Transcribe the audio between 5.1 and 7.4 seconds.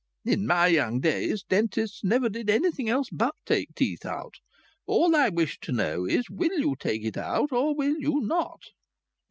I wish to know is, will you take it